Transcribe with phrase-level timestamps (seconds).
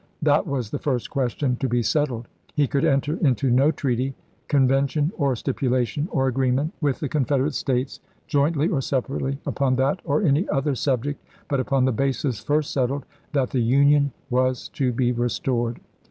[0.23, 2.27] That was the first question to be settled.
[2.55, 4.15] He could enter into no treaty,
[4.49, 9.75] conven tion, or stipulation, or agreement with the Confed erate States, jointly or separately, upon
[9.75, 14.69] that or any other subject, but upon the basis first settled, that the Union was
[14.69, 15.79] to be restored.